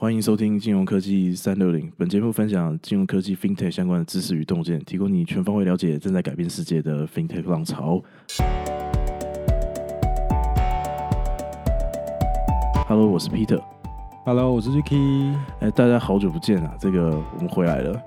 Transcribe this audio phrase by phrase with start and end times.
[0.00, 1.92] 欢迎收听金融科技三六零。
[1.98, 8.02] 本节目分享金融科技 FinTech 相关的知识与洞见，提供你全方位了解正在改变世界的 FinTech 浪潮。
[12.88, 13.62] Hello，我是 Peter。
[14.24, 15.34] Hello，我是 Ricky。
[15.60, 16.74] 哎，大家好久不见啊！
[16.80, 18.02] 这个我们回来了。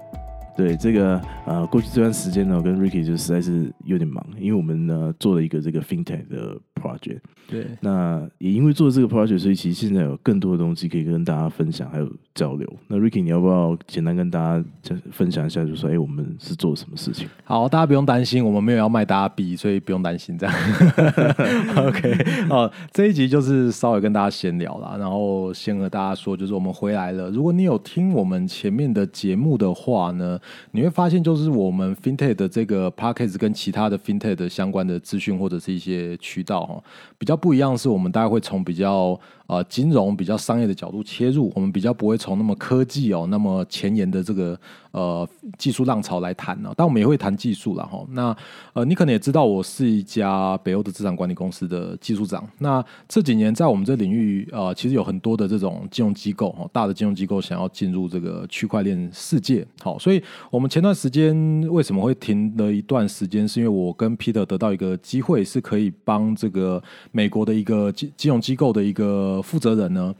[0.55, 7.19] 对，这个呃，过去这段时间呢，我跟 Ricky 就实在是有点忙，因为我们呢做了一个这个 FinTech 的 project。
[7.45, 12.67] 对，那也因为做这个 project，所以其实现在有更多的东西可以跟大家分享，还有交流。
[12.87, 17.27] 那 Ricky，你要不要简单跟大家讲分享一下，就说哎，我们是做什么事情？
[17.43, 20.55] 好，大家不用担心，我们没有要卖大家币，所以不用担心这样。
[21.87, 27.29] OK，哦，这一集就是稍微跟大家闲聊啦，然后先和大家说，就是我们回来了。
[27.29, 30.39] 如果你有听我们前面的节目的话呢，
[30.71, 36.83] 你会发现就是我们 FinTech 的这个 p a c k a g e 跟其他的 FinTech 的相关的资讯或者是一些渠道哈，
[37.17, 39.19] 比较不一样，是我们大概会从比较。
[39.47, 44.57] 呃，金融比较商业的角度切入，我们比较不会从那么科技哦，那么前沿的这个
[44.91, 46.73] 呃技术浪潮来谈呢。
[46.77, 48.03] 但我们也会谈技术了哈。
[48.11, 48.35] 那
[48.71, 52.47] 呃，你可能也知道，我是一家北欧的资产管理公司的技术长。
[52.59, 59.67] 那这几年在我们这领域，呃，其实有很多的这种金融机构哈，大的金融机构想要进入这个区块链世界。
[59.81, 61.35] 好，所以我们前段时间
[61.69, 69.32] 为什么会停了一段时间，是因为我跟 Peter 得到一个机会，是可以帮这个美国的一个金金融机构的一个。
[69.41, 70.13] 负责人呢？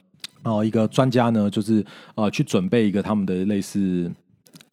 [0.44, 4.11] 哦，一个专家呢，就是呃，去准备一个他们的类似。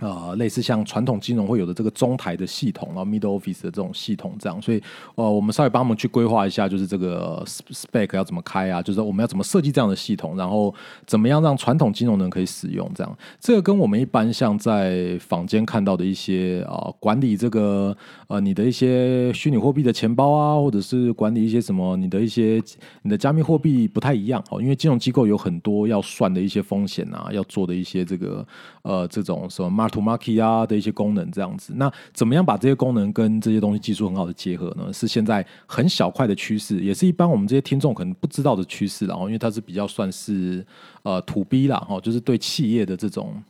[0.01, 4.83] 呃，类似像传统金融会有的这个中台的系统，然后 middle office 的这种系统，这样，所以
[5.15, 10.75] 呃，我们稍微帮他们去规划一下，就是这个 spec 要怎么开啊，就是我们要怎么设计这样的系统，然后
[11.07, 17.95] 怎么样让传统金融人可以使用，这样，这个跟我们一般像在坊间看到的一些啊，管理这个
[18.29, 22.63] 呃你的一些虚拟货币的钱包啊，或者是管理一些什么你的一些
[23.03, 28.47] 你的加密货币不太一样哦，因为金融机构有很多要算的一些风险啊，要做的一些这个
[28.83, 34.93] 呃这种什么 mark Tomaki 啊的一些功能这样子，那怎么样把这些功能跟这些东西技术很好的结合呢？
[34.93, 40.65] 是现在很小块的趋势，也是一般我们这些听众可能不知道的趋势，然后因为它是比较算是
[41.03, 43.43] 呃 to B 啦，哈，就是对企业的这种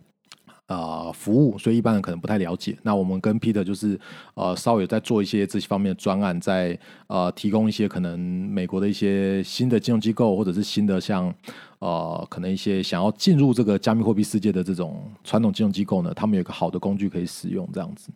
[0.67, 2.77] 呃服务，所以一般人可能不太了解。
[2.83, 3.99] 那我们跟 Peter 就是
[4.34, 11.34] 呃稍微在做一些这些方面的专案，在呃提供一些可能美国的一些新的金融机构或者是新的像。
[11.81, 18.11] 呃，可能一些想要进入这个加密货币世界的这种传统金融机构呢，他们有一个好的工具可以使用，这样子。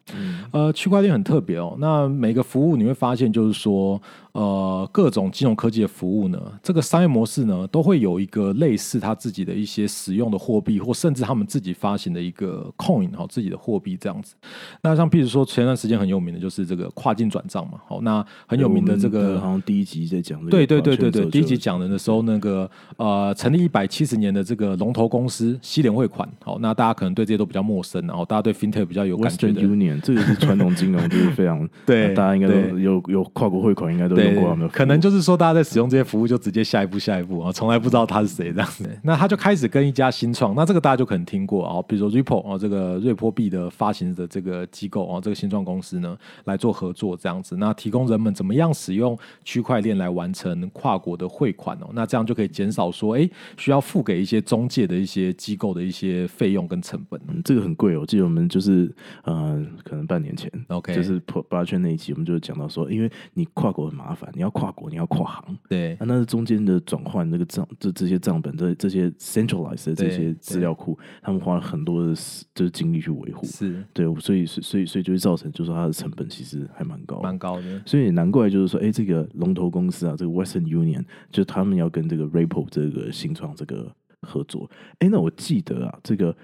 [0.53, 1.75] 呃，区块链很特别哦。
[1.79, 4.01] 那每个服务你会发现，就是说，
[4.33, 14.35] 呃，各种金融科技的服务呢，这个商业模式呢，都会有一个类似他自己的一些使用的货币，或甚至他们自己发行的一个 coin 哈，自己的货币这样子。
[14.83, 17.81] 那像譬如说，前段时间很有名的就是这个跨境转账嘛。
[17.87, 20.45] 好，那很有名的这个，好像第一集在讲。
[20.51, 23.65] 对对对对对，第一集讲的的时候，那个呃，成。
[23.65, 34.69] 一百七十年的这个龙头公司西联汇款，好，那大家可能对这些都比较陌生，然后大家对 FinTech 比较有感觉的 Union，这个是传统金融，就是非常 对，大家应该都有有跨国汇款，应该都用过。
[34.69, 38.87] 可能就是说，大家在使用这些服务，就直接下一步下一步啊，从来不知道他是谁这样子。
[39.03, 54.25] 那他就开始跟一家新创，那这个大家就可能听过啊，比如说 Ripple 啊，这个瑞波币的发行的这个机构啊，这个新创公司呢来做合作这样子，那提供人们怎么样使用区块链来完成跨国的汇款哦，那这样就可以减少说，哎，需要付给。
[54.25, 58.01] 一些中介的一些机构的一些费用跟成本，这个很贵哦。
[58.01, 58.91] 我记得我们就是
[59.25, 72.15] 呃，可能半年前，OK，就是破八圈那一期，我们就讲到说，因为你跨国很麻烦，你要跨国，你要跨行，对，那是中间的转换那个账，这这些账本，这这些 centralized 的这些资料库，他们花了很多的
[72.55, 77.83] 就是精力去维护，是对，所以所以所以就会造成，就是说它的成本其实还蛮高，蛮高的。
[77.85, 83.95] 所以难怪就是说，哎，这个龙头公司啊，这个 Western Union，就他们要跟这个 Ripple 这个新创这个。
[84.27, 86.35] 合作，哎，那我记得啊，这个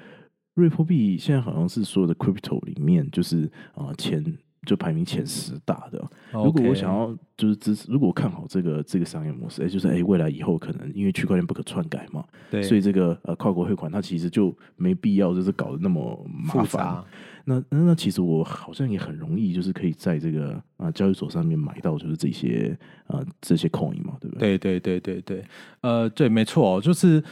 [0.52, 4.22] 瑞波币现在好像是所有的 crypto 里面，就是啊前
[4.66, 5.98] 就排名前十大的。
[6.32, 17.02] 如果我想要就是支持，如果我看好这个这个商业模式，哎，就是哎未来以后可能因为区块链不可篡改嘛，对，所以这个呃跨国汇款它其实就没必要就是搞得那么麻烦。
[17.46, 24.58] 那那那其实我好像也很容易，就是可以在这个啊交易所上面买到就是这些啊这些 coin 嘛，对不对？
[24.58, 25.44] 对对对对对，
[25.80, 27.22] 呃，对，没错，就是。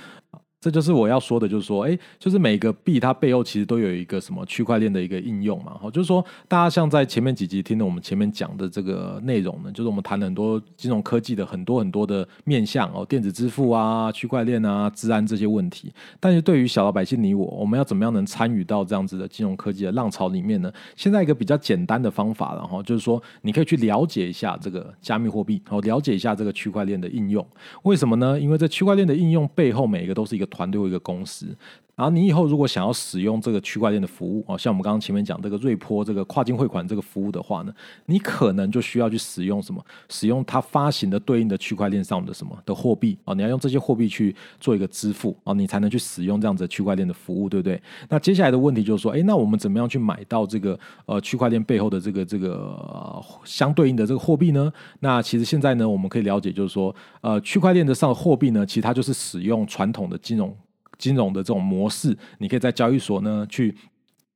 [0.60, 15.92] 这就是我要说的，就是说，哎，就是每个币它背后其实都有一个什么区块链的一个应用嘛，哈，就是说，大家像在前面几集听的我们前面讲的这个内容呢，就是我们谈了很多金融科技的很多很多的面向哦，电子支付啊、区块链啊、治安这些问题。
[16.18, 20.72] 但是对于小老百姓你我，我们要怎么样能参与到这样子的金融科技的浪潮里面呢？
[20.96, 27.46] 现在一个比较简单的方法，然后就是说，你可以去了解一下这个加密货币，然后了解一下这个区块链的应用。
[27.84, 28.40] 为什么呢？
[28.40, 31.56] 因为这区块链的应用背后每一个都是一个团队或一个公司。
[31.98, 37.74] 然后你以后如果想要使用这个区块链的服务啊，像我们刚刚前面讲这个瑞波这个跨境汇款这个服务的话呢，
[38.06, 39.84] 你可能就需要去使用什么？
[40.08, 43.34] 使用它发行的对应的区块链上的什么的货币啊？
[43.34, 47.82] 你要用这些货币去做一个支付啊，你才能去使用这样子的区块链的服务，对不对？
[48.08, 54.72] 那接下来的问题就是说，哎，那我们怎么样去买到这个呃区块链背后的这个这个相对应的这个货币呢？
[55.00, 60.56] 那其实现在呢，我们可以了解就是说，呃，区块链的上货币呢，其实它就是使用传统的金融。
[60.98, 63.74] 金融的这种模式，你可以在交易所呢去。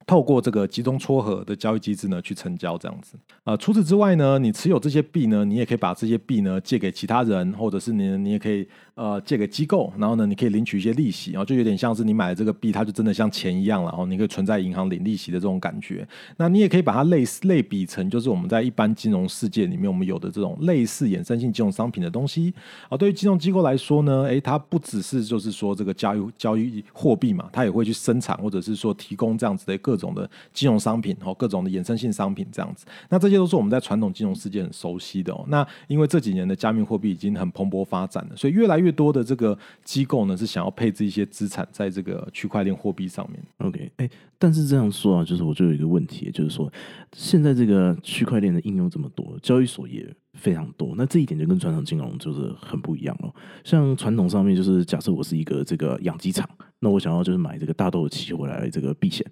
[0.06, 3.16] 透过这个集中撮合的交易机制呢，去成交这样子。
[3.44, 16.06] 呃，除此之外呢，你持有这些币呢，你也可以把这些币呢借给其他人，或者是你你也可以呃借给机构，然后呢，你可以领取一些利息，然后就有点像是你买的这个币，它就真的像钱一样，然后你可以存在银行领利息的这种感觉。
[16.36, 22.52] 那你也可以把它类似类比成，就是我们在一般金融世界里面我们有的这种类似衍生性金融商品的东西。
[22.88, 35.44] 啊，对于金融机构来说呢，诶，它不只是就是说这个交易交易货币嘛，它也会去生产或者是说提供这样子的各各种的金融商品哦，各种的衍生性商品这样子，那这些都是我们在传统金融世界很熟悉的哦。
[35.48, 43.38] 那因为这几年的加密货币已经很蓬勃发展了，所以越来越多的这个机构呢是想要配置一些资产在这个区块链货币上面。
[43.58, 44.08] OK，哎，
[44.38, 46.72] 但是这样说啊，就是我就有一个问题，就是说
[47.12, 50.08] 现在这个区块链的应用这么多，交易所也。
[50.34, 53.30] 非常多，那这一点就跟传统金融就是很不一样了。
[53.64, 56.48] 像传统上面，就是假设我是一个这个养鸡场，
[56.82, 59.24] 那我想要就是买这个大豆的期货来这个避险。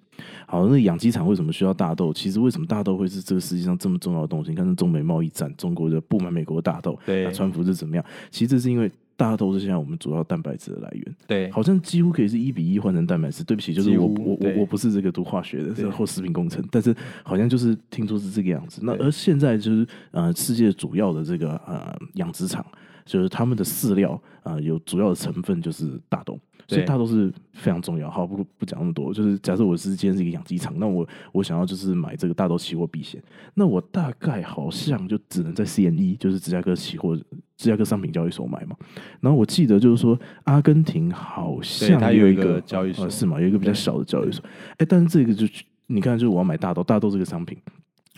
[0.47, 2.13] 好，那养鸡场为什么需要大豆？
[2.13, 4.51] 其实为什么大豆会是这个世界上这么重要的东西？
[4.51, 8.05] 你看，中美贸易战，中国的不满美国的大豆，对，川普是怎么样？
[8.29, 8.89] 其实这是因为。
[9.17, 13.43] 大豆是现在我们主要蛋白质的来源，对，好像几乎可以是一比一换成蛋白质。
[13.43, 18.81] 对不起，就是我我我我不是这个读化学的，是或食品工程，但是好像就是听说是这个样子。
[18.83, 22.65] 那而现在就是呃，世界主要的这个呃养殖场，
[23.05, 26.39] 就是他们的饲料啊，有主要的成分就是大豆。
[26.75, 28.09] 所以大豆是非常重要。
[28.09, 33.21] 好，不不讲那么多，就是假设我是今天是一个养鸡场，那我我想要就是买这个大豆期货避险，
[33.53, 37.15] 那我大概好像就只能在 CNE，就是芝加哥期货、
[37.57, 38.75] 芝加哥商品交易所买嘛。
[39.19, 43.39] 然后我记得就是说，阿根廷好像它有一个交易所是吗？
[43.41, 44.43] 有一个比较小的交易所。
[44.77, 45.45] 哎，但是这个就
[45.87, 47.57] 你看，就是我要买大豆，大豆这个商品。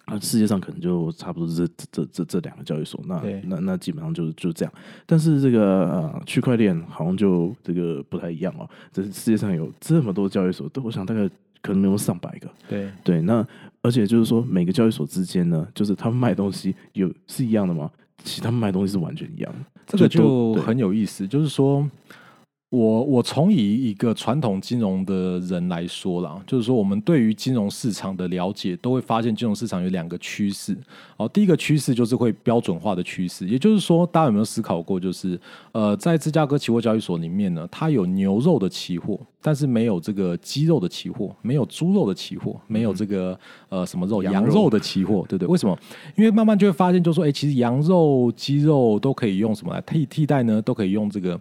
[0.05, 4.73] 啊，世界上可能就差不多是这这这这两个交易所，那那那基本上就就这样。
[5.05, 8.69] 但是这个呃区块链好像就这个不太一样哦。
[8.91, 11.29] 这世界上有这么多交易所，都我想大概
[11.61, 12.49] 可能有上百个。
[12.67, 13.45] 对对，那
[13.81, 17.89] 而且就是说每个交易所之间呢，就是他们卖东西有是一样的吗？
[18.23, 21.89] 其实他们卖东西是完全一样的，这个就很有意思，就是说。
[22.73, 30.75] 我我从以一个传统金融的人来说啦，就是说我们对于金融市场的了解，都会发现金融市场有两个趋势。
[31.15, 35.39] 哦，第一个趋势就是会标准化的趋势，也就是说，大家有没有思考过，就是
[35.71, 43.39] 呃，在芝加哥期货交易所里面呢，它有牛肉的期货，但是没有这个鸡肉的期货，没有猪肉的期货，没有这个
[43.69, 45.47] 呃什么肉羊肉的期货，对不对？
[45.53, 45.77] 为什么？
[46.15, 50.59] 因为慢慢就会发现，就是说，哎，其实羊肉、鸡肉都可以用什么来替替代呢？
[50.59, 51.39] 都可以用这个。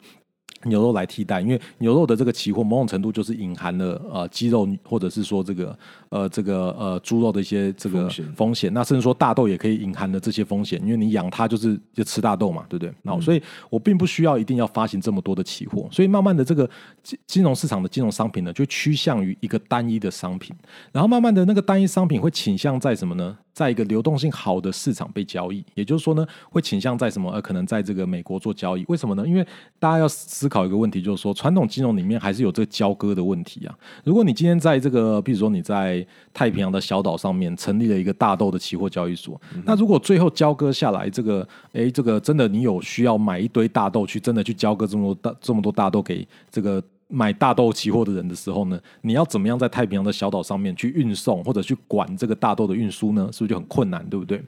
[0.64, 5.76] 牛肉来替代，因为牛肉的这个期货某种程度就是隐含了呃鸡肉或者是说这个
[6.12, 8.06] 呃这个呃猪肉的一些这个
[8.36, 12.92] 风险，那甚至说大豆也可以隐含的这些风险，因为你养它就是就吃大豆嘛，对不对？
[13.00, 16.68] 那所以我并不需要一定要发行这么多的期货，所以慢慢的这个
[17.02, 20.54] 金金融市场的金融商品呢，就趋向于一个单一的商品，
[20.92, 23.38] 然后慢慢的那个单一商品会倾向在什么呢？
[23.54, 27.30] 在一个流动性好的市场被交易，也就是说呢，会倾向在什么？
[27.30, 28.84] 呃，可能在这个美国做交易。
[28.88, 29.28] 为什么呢？
[29.28, 29.46] 因为
[29.78, 33.78] 大家要思考一个问题，就是说，传统金融里面还是有这个交割的问题啊。
[34.04, 36.01] 如果你今天在这个，比如说你在
[36.32, 46.82] 太平洋的小岛上面成立了一个大豆的期货交易所，那如果最后交割下来，这个，哎，这个真的你有需要买一堆大豆去真的去交割这么多大这么多大豆给这个。
[47.14, 53.28] 买大豆期货的人的时候呢，你要怎么样在太平洋的小岛上面去运送或者去管这个大豆的运输呢？
[53.30, 54.42] 是不是就很困难，对不对？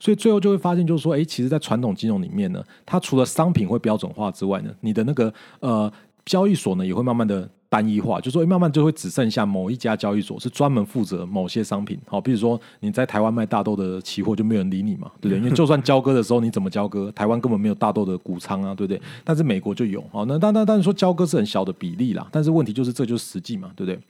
[0.00, 5.92] 所以最后就会发现，就是说，哎，其实，在传统金融里面呢，它除了商品会标准化之外呢，你的那个呃
[6.24, 7.48] 交易所呢，也会慢慢的。
[7.68, 15.38] 单一化，就说慢慢就会只剩下某一家交易所是专门负责某些商品，好，比如说你在台湾卖大豆的期货就没有人理你嘛，对不对？
[15.38, 19.00] 因为就算交割的时候你怎么交割， 台湾根本没有大豆的谷仓啊，对不对？
[19.22, 24.00] 但是美国就有，好，那但但但是说交割是很小的比例啦，但是问题就是这就是实际嘛，对不对？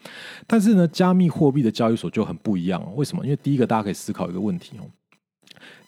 [0.46, 3.24] 但是呢，加密货币的交易所就很不一样哦，为什么？
[3.24, 4.84] 因为第一个大家可以思考一个问题哦。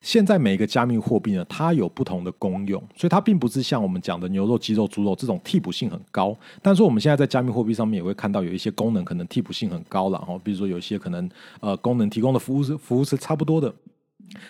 [0.01, 6.35] 现在每一个加密货币呢，它有不同的功用，所以它并不是像我们讲的牛肉、鸡肉、猪肉这种替补性很高。
[6.63, 11.29] 但是我们现在在加密货币上面也会看到有一些功能可能替补性很高了，哈，比如说有一些可能
[11.61, 13.73] 呃功能提供的服务是服务是差不多的。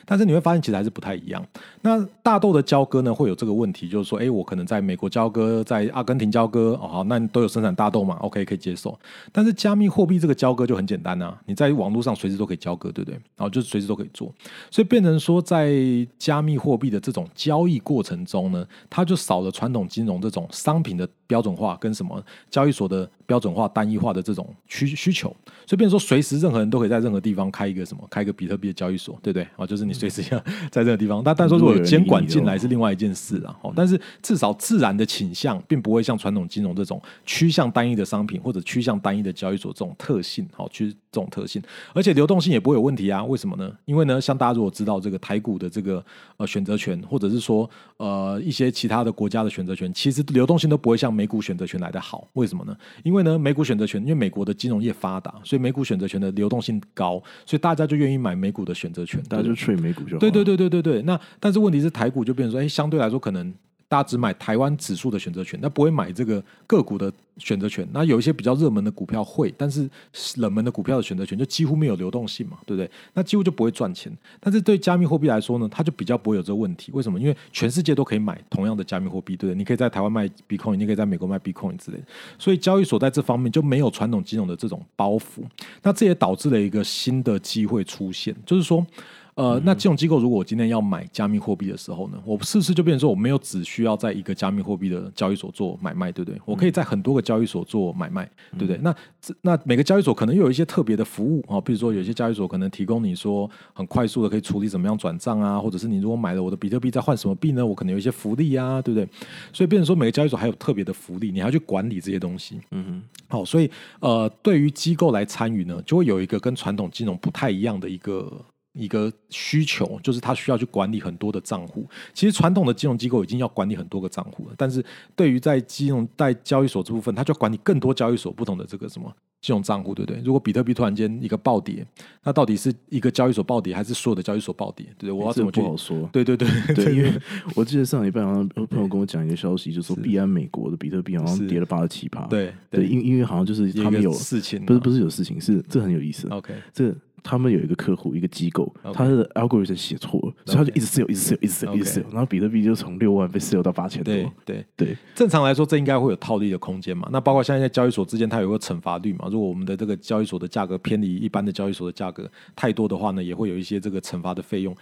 [0.05, 1.45] 但是你会发现其实还是不太一样。
[1.83, 8.99] 那大豆的交割呢，会有这个问题，就是说，哎，我可能在美国交割，在阿根廷交割，哦好，那都有生产大豆嘛，OK 可以接受。
[9.33, 13.15] 但是加密货币这个交割就很简单啊，你在网络上随时都可以交割，对不对？
[13.37, 14.33] 然后就是随时都可以做，
[14.71, 15.75] 所以变成说，在
[16.19, 25.29] 加密货币的这种交易过程中呢，它就少了传统金融这种商品的标准化跟什么交易所的标准化、单一化的这种需需求，
[25.65, 29.47] 所以变成说，随时任何人都可以在任何地方开一个什么，开一个比特币的交易所，对不对？
[29.57, 31.23] 啊，就是你随时要 在这个地方。
[31.23, 41.61] 但但说如果有监管进来是另外一件事啊，哦，但是至少自然的倾向并不会像传统金融这种趋向单一的商品或者趋向单一的交易所这种特性，好，趋这种特性，
[41.93, 43.25] 而且流动性也不会有问题啊？
[43.25, 43.73] 为什么呢？
[43.85, 46.05] 因为呢，像大家如果知道这个台股的这个
[46.37, 52.29] 呃选择权，或者是说呃一些其他的国家的选择权，其实流动性都不会像美股选择权来的好。
[52.35, 52.77] 为什么呢？
[53.03, 60.21] 因为呢，美股选择权，因为美国的金融业发达，所以美股选择权的流动性高，所以大家就愿意买美股的选择权，大家就吹美股就好。
[60.21, 61.03] 对对对对对对。
[61.03, 63.53] 那但是问题是台股就变成说，哎，相对来说可能。
[63.91, 67.85] 大家只买台湾指数的选择权，那不会买这个个股的选择权。
[67.93, 69.91] 那有一些比较热门的股票会，但是
[70.37, 72.89] 冷门的股票的选择权就几乎没有流动性嘛，对不对？
[73.15, 74.17] 那几乎就不会赚钱。
[74.39, 76.93] 但是对加密货币来说呢，它就比较不会有这个问题。
[76.93, 77.19] 为什么？
[77.19, 79.59] 因为全世界都可以买同样的加密货币，对不对？
[79.59, 82.05] 你可以在台湾卖 Bitcoin，你可以在美国卖 Bitcoin 之类的。
[82.39, 85.43] 所以交易所在这方面就没有传统金融的这种包袱。
[85.83, 88.87] 那这也导致了一个新的机会出现，就是说。
[89.35, 96.41] 呃，那金融机构如果我今天要买加密货币的时候呢，我是不是就变成说我没有只需要在一个加密货币的交易所做买卖，对不对？
[96.45, 98.77] 我可以在很多个交易所做买卖，对不对？
[98.79, 98.95] 那
[99.43, 107.65] 那每个交易所可能又有一些特别的服务啊，比如说有些交易所可能提供你说很快速的可以处理怎么样转账啊，或者是你如果买了我的比特币再换什么币呢？
[107.65, 109.09] 我可能有一些福利啊，对不对？
[109.53, 112.61] 所以变成说每个交易所还有特别的福利，你还要去管理这些东西。
[112.73, 113.71] 嗯哼，好，所以
[114.01, 118.31] 呃，对于机构来参与呢，就会有一个跟传统金融不太一样的一个。
[118.73, 121.87] 一个需求就是他需要去管理很多的账户。
[122.15, 124.85] 其实传统的金融机构已经要管理很多个账户了，但是
[125.17, 130.21] 对于在金融在交易所这部分，他就要管理更多交易所不同的这个什么金融账户，对不对？
[130.23, 131.85] 如果比特币突然间一个暴跌，
[132.23, 134.87] 那到底是一个交易所暴跌，还是所有的交易所暴跌？
[134.99, 135.21] 对不对？
[135.21, 136.09] 我要怎么不好说？
[136.13, 137.13] 对对对对，因为
[137.57, 142.27] 我记得上一半好像朋友跟我讲一个消息，就说币安美国的比特币好像跌了八十七趴。
[142.27, 146.29] 对对，因因为好像就是他们有事情，不是不是有事情，是这很有意思。
[146.29, 146.95] OK，这。
[147.23, 154.13] 他们有一个客户，一个机构，他的 algorithm 写错了，所以他就一直 sell，一直 sell，一直 sell，一直 sell，然后比特币就从六万被 sell 到八千多。
[154.13, 157.09] 对对对，正常来说，这应该会有套利的空间嘛？
[157.13, 159.29] 那包括现在在交易所之间，它有个惩罚率嘛？
[159.31, 164.75] 如果我们的这个交易所的价格偏离一般的交易所的价格太多的话呢，也会有一些这个惩罚的费用。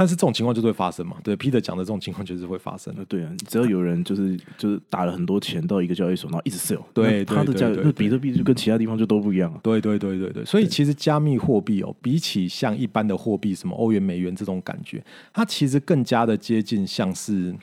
[0.00, 1.18] 但是这种情况就是会发生嘛？
[1.22, 2.90] 对，Peter 讲的这种情况就是会发生。
[3.06, 9.52] 对啊，只要有人就是就是打了很多钱到一个交易所，然后一直 sell，对，他的价那比特币就跟其他地方就都不一样。
[9.62, 15.04] 对对对对对，所以其实加密货币哦，比起像一般的货币，什么欧元、美元这种感觉，
[15.34, 17.54] 它其实更加的接近像是。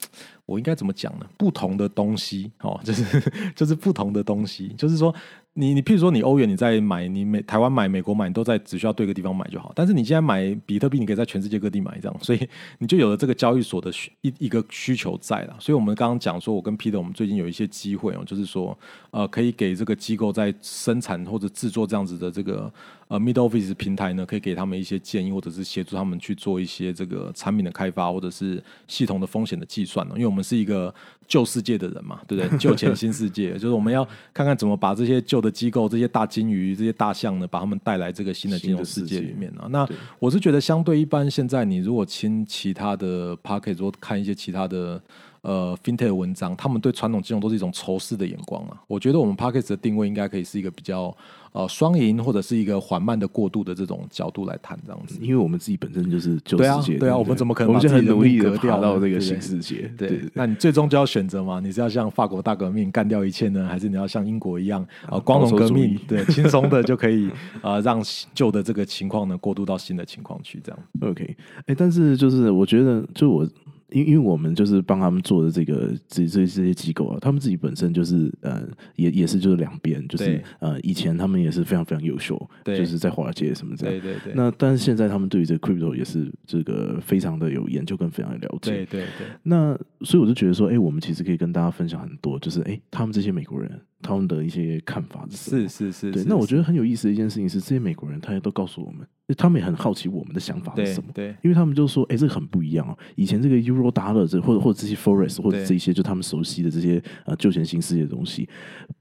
[0.45, 1.25] 我应该怎么讲呢？
[1.37, 3.03] 不同的东西，哦，就是
[3.53, 5.13] 就是不同的东西，就是说，
[5.59, 9.71] 你你譬如说你欧元你在买，你美台湾买美国买，你都在只需要对个地方买就好。
[9.75, 12.47] 但是你现在买比特币，你可以在全世界各地买，这样，所以
[12.77, 15.55] 你就有了这个交易所的需一一个需求在了。
[15.59, 18.77] 所以我们刚刚讲说，我跟 Peter 我们最近有一些机会哦，就是说，
[19.09, 22.71] 呃，可以给这个机构在生产或者制作这样子的这个。
[23.09, 30.13] 呃，Middle Office 平台呢，可以给他们一些建议，或者是协助他们去做一些这个产品的开发，或者是系统的风险的计算呢。
[30.15, 30.93] 因为我们是一个
[31.27, 32.57] 旧世界的人嘛，对不对？
[32.57, 39.67] 旧钱新世界，就是我们要看看怎么把这些旧的机构、这些大金鱼、这些大象呢，把他们带来这个新的金融世界里面啊。
[39.69, 39.87] 那
[40.19, 45.01] 我是觉得，相对一般，现在你如果听其他的 p a r k e t 说看一些其他的。
[45.47, 48.75] 呃，FinTech 文章，他们对传统金融都是一种仇视的眼光啊。
[48.85, 51.15] 我觉得我们 Pockets 的定位应该可以是一个比较
[51.53, 55.17] 呃双赢或者是一个缓慢的过渡的这种角度来谈这样子。
[55.21, 59.89] 因为我们自己本身就是旧世界，对啊，我们怎么可能我们就很努力的爬到这个新世界？
[59.97, 61.61] 对，那你最终就要选择嘛？
[61.61, 65.97] 你是要像法国大革命干掉一切呢，还是你要像英国一样啊光荣革命？
[66.09, 70.79] 对，轻松的就可以啊让旧的这个情况呢过渡到新的情况去这样。
[71.09, 71.37] OK，
[71.67, 73.47] 哎，但是就是我觉得，就我。
[73.91, 84.01] 因因为我们就是帮他们做的这个这这这些机构啊，他们自己本身就是呃也也是就是两边，就是呃以前他们也是非常非常优秀，就是在华尔街什么这样。
[84.01, 84.33] 对对对。
[84.35, 88.71] 那但是现在他们对于这个 crypto 也是这个非常的有研究跟非常的了解。
[88.71, 89.27] 对对对。
[89.43, 93.79] 那所以我就觉得说，哎，我们其实可以跟大家分享很多，就是哎，他们这些美国人。
[94.01, 96.23] 他们的一些看法是是是，对。
[96.25, 101.09] 那我觉得很有意思的一件事情是，这些美国人，他也都告诉我们，他们也很好奇我们的想法是什么。
[101.13, 102.97] 对，因为他们就说，哎，这个很不一样哦。
[103.15, 108.47] 以前这个 Euro Dollar 这或者或者这些 Forex 或者这些，就他们熟悉的这些呃旧钱新世界的东西，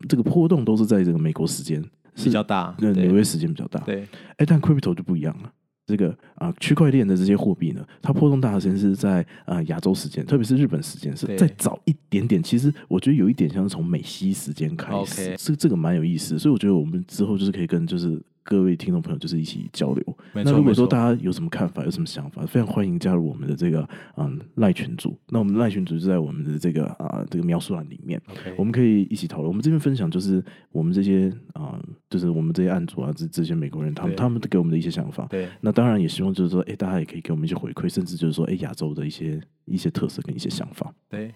[0.09, 1.83] 这个波动都是在这个美国时间
[2.15, 3.79] 比较大，那纽约时间比较大。
[3.81, 5.53] 对，哎，但 Crypto 就不一样了。
[5.87, 12.43] 这个啊区块链的这些货币呢，它波动大的时间是在啊亚洲时间，特别是日本时间是再早一点点。
[12.43, 16.37] 其实我觉得有一点像是从美西时间开始这这个蛮有意思。
[16.39, 20.19] 所以我觉得我们之后就是可以跟就是各位听众朋友就是一起交流。
[20.33, 23.87] 那如果说大家有什么看法，有什么想法，非常欢迎加入我们的这个
[24.17, 25.19] 嗯赖群组。
[25.31, 28.23] 那我们赖群组就在我们的这个啊这个描述栏里面。
[28.57, 29.49] 我们可以一起讨论。
[29.49, 31.77] 我们这边分享就是我们这些啊、
[32.09, 35.27] 就是我们这些案主啊，这这些美国人，他们他们给我们的一些想法。
[35.27, 40.95] 对那当然也希望就是说，哎，大家也可以给我们一些回馈，甚至就是说，哎，亚洲的一些一些特色跟一些想法。
[41.09, 41.35] 对，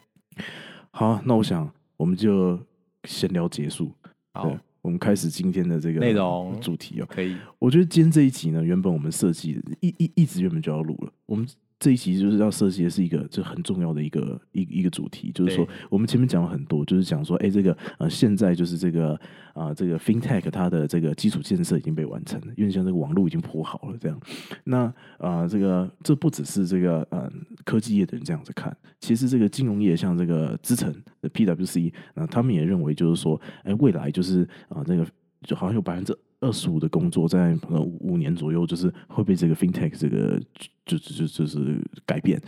[0.92, 2.56] 好，那我想我们就
[3.04, 3.92] 闲聊结束。
[4.32, 7.06] 好对，我们开始今天的这个内容主题哦。
[7.08, 11.12] 可以，我觉得今天这一集呢，原本我们设计的一一一直原本就要录了。
[11.26, 11.46] 我们
[11.80, 19.18] 这一集就是要涉及的是一个就很重要的一个一一个主题，就是说我们前面讲了很多，就是讲说，哎，这个呃现在就是这个
[19.54, 24.20] 啊、这个 FinTech 它的这个基础建设已经被完成了，因为像这个网络已经铺好了这样。
[24.64, 27.32] 那啊、这个这不只是这个呃
[27.64, 35.06] 科技业的人这样子看，其实这个金融业像这个资诚的 PWC，那、他们也认为就是说，哎，未来就是啊、这个
[35.44, 40.40] 就好像有百分之二十五的工作在可能五年左右，就是会被这个 FinTech 这个
[40.84, 42.40] 就就就就是改变。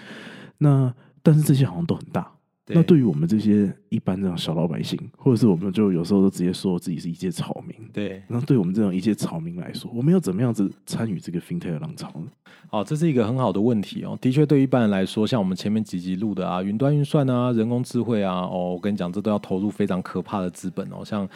[0.59, 2.31] 那但是这些好像都很大。
[2.75, 12.29] 那对于我们这些一般这样小老百姓，或者是我们就有时候都直接说自己是一介草民，对，那对我们这种一介草民来说，我们要怎么样子参与这个 FinTech 浪潮呢？
[12.71, 14.17] 好，这是一个很好的问题哦。
[14.23, 21.05] 的确，对于一般人来说，像我们前面几集录的啊，云端运算啊，人工智慧啊，哦，我跟你讲，这都要投入非常可怕的资本哦。
[21.05, 21.29] 像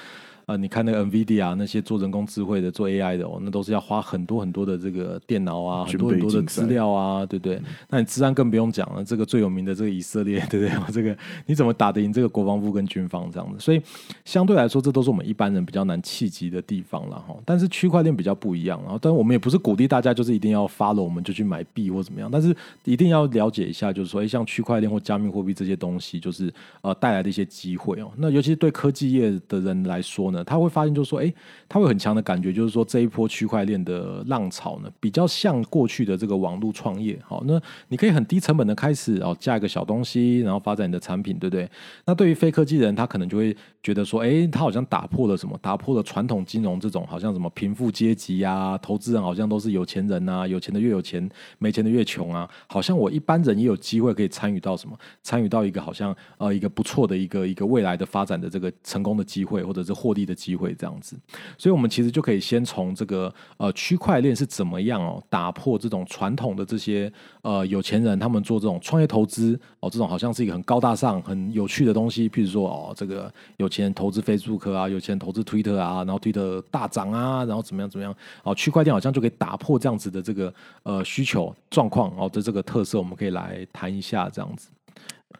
[0.46, 7.60] 呃，你看那个 NVIDIA 那些做人工智慧的、做 AI 的哦，那都是要花很多很多的这个电脑啊，很多很多的资料啊，对不对？
[7.90, 10.92] 那你治安更不用讲了，这个最有名的这个以色列， 对不对？
[10.92, 13.58] 这个你怎么打得赢这个国防部跟军方这样子？
[13.58, 13.82] 所以
[14.24, 17.34] 相对来说，这都是我们一般人比较难企及的地方了哈。
[17.44, 28.12] 但是区块链比较不一样，然后但我们也不是鼓励大家就是一定要 follow 我们就去买币或怎么样，但是一定要了解一下，就是说，哎，像区块链或加密货币这些东西，就是呃带来的一些机会哦。
[28.16, 31.32] 那尤其是对科技业的人来说呢，他会发现就是说，哎，
[31.68, 37.18] 他会很强的感觉，就是说这一波区块链的浪潮呢，比较像过去的这个网络创业。
[37.24, 41.68] 好，那你可以很低成本的开始哦，架一个小东西，然后发展你的产品，对不对？
[42.04, 45.58] 那对于非科技人，他可能就会觉得说，哎，他好像打破了什么？
[45.62, 51.26] 打破了传统金融这种好像什么贫富阶级啊，投资人好像都是有钱人啊，有钱的越有钱，
[51.58, 52.48] 没钱的越穷啊。
[52.66, 54.98] 好像我一般人也有机会可以参与到什么？
[55.22, 61.16] 参与到一个好像呃一个不错的一个一个未来的发展的这个成功的机会，或者是获利的机会这样子。
[61.56, 67.10] 所以，我们其实就可以先从这个呃区块链是怎么样哦，打破这种传统的这些
[67.42, 72.28] 呃有钱人他们做这种创业投资哦，这种好像是一个很高大上、很有趣的东西。
[72.28, 84.68] 譬如说哦，这个有钱人投资 Facebook 啊，有钱人投资 Twitter 啊，然后 Twitter 大涨啊，然后怎么样怎么样哦，区块链好像就可以打破这样子的这个呃需求状况哦的这个特色，我们可以来谈一下这样子。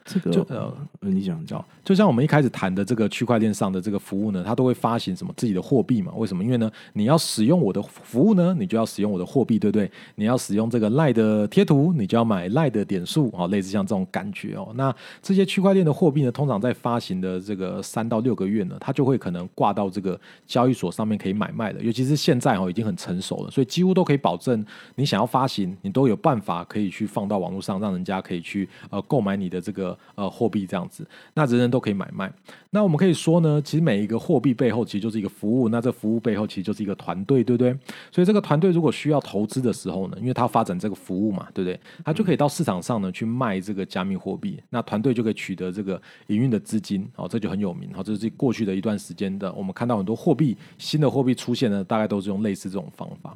[0.05, 6.11] 这个就呃，你讲讲，就像我们一开始谈的这个区块链上的这个服务呢，它都会发行什么自己的货币嘛？
[6.15, 6.43] 为什么？
[6.43, 9.89] 因为呢，你要使用我的服务呢，你就要使用我的货币，对不对？
[10.15, 14.71] 你要使用这个赖的贴图，你就要买赖的点数，哦，类似像这种感觉哦。
[14.75, 21.81] 那这些区块链的货币呢，通常在发行的这个三到六个月呢，它就会可能挂到这个交易所上面可以买卖的。
[21.81, 31.05] 尤其是现在哦，已经很成熟了，所以几乎都可以保证你想要发行，你都有办法可以去放到网络上，让人家可以去呃购买你的这个呃货币这样子。
[31.35, 32.31] 那人人都可以买卖。
[32.71, 37.75] 那我们可以说呢，其实每一个货币背后其实就是一个服务，那这服务背后其实就是一个团队，对不对？
[38.11, 41.79] 所以这个团队如果需要投资的时候呢，因为他要发展这个服务嘛，对不对？
[42.03, 47.93] 他就可以到市场上呢去卖这个加密货币，那团队就可以取得这个营运的资金，哦，这就很有名。
[47.93, 53.35] 好，这是过去的一段时间的，我们看到很多货币新的货币出现呢，大概都是用类似这种方法。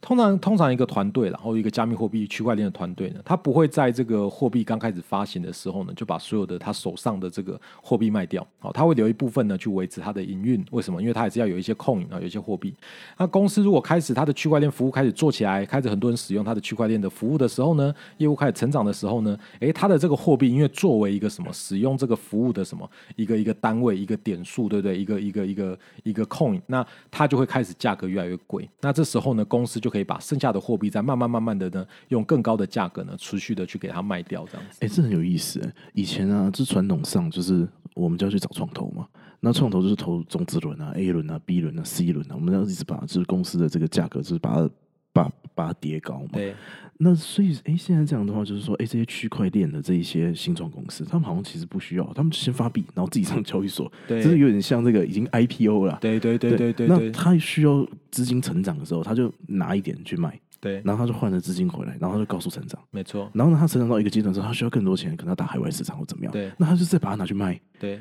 [0.00, 10.64] 通常通常一个团队，然后一个加密货币区块链的团队呢，他不会在这个货币刚开始发行的时候呢，就把所有的他手上的这个货币卖掉，好，他会留一部分呢去维持他的营运。
[10.70, 11.00] 为什么？
[11.00, 12.74] 因为他还是要有一些控啊，有一些货币。
[13.16, 24.98] 那公司如果开始它的区块链服务开始做起来，开始很多人使用它的区块链的服务的时候呢，业务开始成长的时候呢，诶，它的这个货币因为作为一个什么使用这个服务的什么一个一个单位一个点数，对不对？
[24.98, 28.68] 一个一个一个一个控那它就会开始价格越来越贵。
[28.80, 34.78] 那这时候呢，公司就可以把剩下的货币再慢慢慢慢的呢，用更高的价格呢，持续的去给它卖掉，这样子。
[34.80, 35.60] 哎，这很有意思。
[35.94, 39.06] 以前啊，这传统上就是我们就要去找创投嘛。
[39.40, 44.70] 那创投就是投中资轮啊、A 轮啊、B 轮啊、C 轮啊，我们要一直把就是公司的这个价格，就是把它
[45.14, 46.28] 把把它叠高嘛。
[46.34, 46.54] 对，
[46.98, 55.96] 那所以，哎，现在这样的话，就是说，哎，这些区块链的这一些新创公司，他们好像其实不需要，他们就先发币，然后自己上交易所，对就是有点像这个已经 IPO 了。
[56.02, 62.78] 对对对对对那，他需要资金成长的时候，他就拿一点去卖，对，然后他就换了资金回来，然后他就高速成长。
[62.90, 66.32] 没错，然后呢，他成长到一个阶段之后，他需要更多钱，可能要打海外市场或怎么样。
[66.32, 67.58] 对那他就再把它拿去卖。
[67.78, 67.98] 对，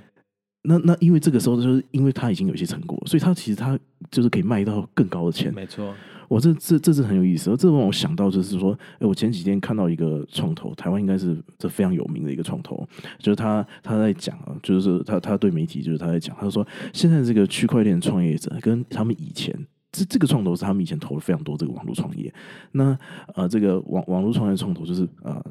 [0.63, 3.80] 那那因为这个时候就是因为他已经有一些成果，所以他其实他
[4.12, 5.54] 就是可以卖到更高的钱。
[5.54, 5.95] 没错，
[6.28, 12.86] 我这这这是很有意思，这让我想到就是说，哎，我前几天看到一个创投，台湾应该是这非常有名的一个创投，
[13.19, 19.58] 就是他他在讲啊，就是他他对媒体就是他在讲，他说现在这个区块链创业者跟他们以前。
[19.99, 22.33] 这这个创投是他们以前投了非常多这个网络创业，
[22.71, 22.97] 那
[23.35, 25.43] 呃，这个网网络创业创投就是呃，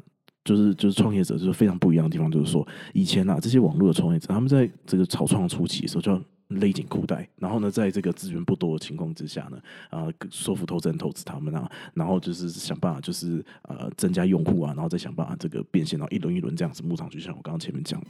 [0.43, 9.59] 就是就是创业者就是非常不一样的地方，就是说以前啊这些网络的创业者，他们在这个草创初期的时候就要勒紧裤带，然后呢，在这个资源不多的情况之下呢，
[9.91, 18.01] 啊、说服投资人投资他们啊，然后就是想办法就是呃增加用户啊，然后再想办法这个变现，然后一轮一轮这样子募上去，像我刚刚前面讲。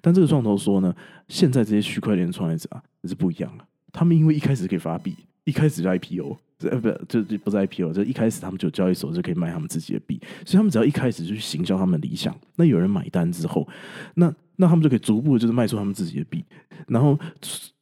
[0.00, 0.94] 但这个创投说呢，
[1.28, 6.36] 现在这些区块链创业者啊是不一样了，他们因为一开始可以发币，一开始就 IPO。
[6.70, 13.66] 呃，不，就就不是 IPO，就一开始他们就交易所就可以卖他们自己的币，所以他们只要一开始就去行销他们理想，那有人买单之后，
[14.14, 16.44] 那那他们就可以逐步就是卖出他们自己的币，
[16.86, 17.18] 然后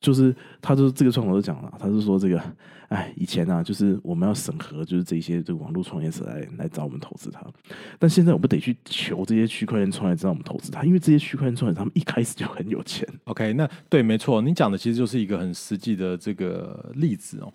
[0.00, 2.40] 就是他就这个创投就讲了，他就说这个，
[2.88, 7.44] 哎，以前啊，就是我们要审核，就是这些这个网络创业者来来找我们投资他，
[7.98, 17.52] 但现在我们得去求这些区块链创业者让我们投资他，因为这些区块链创业者他们一开始就很有钱，OK，那对，没错，你讲的其实就是一个很实际的这个例子哦。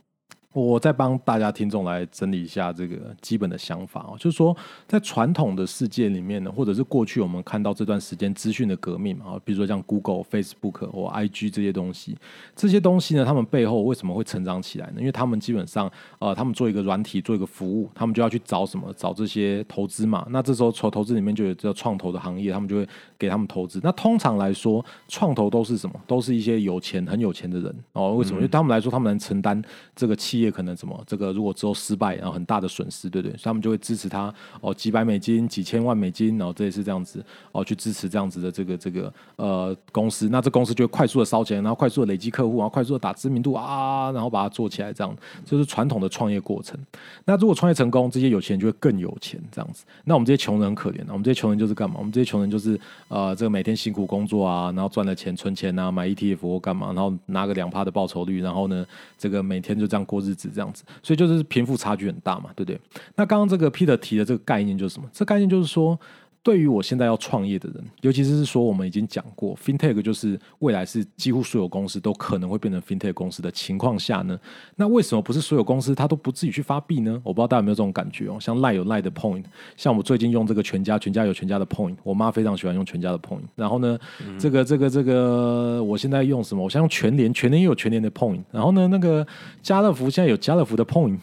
[0.61, 4.55] 我再帮大家听众来整理一下这个基本的想法哦，就是说，
[4.87, 12.17] 在传统的世界里面呢，或者是过去我们看到这段时间资讯的革命嘛，比如说像 Google、Facebook 或 IG 这些东西，
[12.55, 14.93] 这些东西呢，他们背后为什么会成长起来呢？
[14.99, 18.93] 因为他们基本上，呃，他们做一个软体，做一个服务，他们就要去找什么？
[18.95, 20.25] 找这些投资嘛。
[20.29, 22.87] 那这时候从投资里面就有叫创投的行业，他们就会
[23.19, 23.81] 给他们投资。
[23.83, 25.99] 那通常来说，创投都是什么？
[26.07, 28.15] 都是一些有钱、很有钱的人哦。
[28.15, 28.37] 为什么？
[28.37, 29.61] 因为他们来说，他们能承担
[29.93, 31.03] 这个企业也可能什么？
[31.05, 33.31] 这个如果之后失败，然后很大的损失，对不对？
[33.37, 40.29] 所以他们就会支持他哦，几百美金、几千万美金，然后这也是这样子哦，去支持这样子的这个这个呃公司。
[40.29, 46.79] 那这公司就会快速的烧钱，然后快速的累积客户，然后快速的打知名度啊，然后把它做起来，这样就是传统的创业过程。
[47.25, 49.83] 那如果创业成功，这些有钱人就会更有钱，这样子。
[50.03, 51.95] 那我们这些穷人很可怜啊，我们这些穷人就是干嘛？
[51.97, 58.85] 我们这些穷人就是呃，这个每天辛苦工作啊，然后赚了钱存钱啊，买 ETF 或干嘛，然后拿个两趴的报酬率，然后呢，
[59.17, 60.83] 这个每天就这样过日子，这样子。
[61.01, 62.79] 所以就是贫富差距很大嘛，对不对？
[63.15, 65.09] 那刚刚这个 Peter 提的这个概念就是什么？
[65.11, 65.99] 这概念就是说。
[66.45, 74.39] 对于我现在要创业的人，尤其是说我们已经讲过，FinTech 就是未来是几乎所有公司都可能会变成 FinTech 公司的情况下呢，
[74.75, 77.19] 那为什么不是所有公司它都不自己去发币呢？
[77.23, 78.37] 我不知道大家有没有这种感觉哦。
[78.39, 83.41] 像赖有赖的 Point，像我最近用这个全家，全家有全家的 Point，我妈非常喜欢用全家的 Point。
[83.55, 83.97] 然后呢，
[84.37, 86.63] 这个这个这个，我现在用什么？
[86.63, 88.43] 我现在用全联，全联也有全联的 Point。
[88.51, 89.25] 然后呢，那个
[89.63, 91.17] 家乐福现在有家乐福的 Point，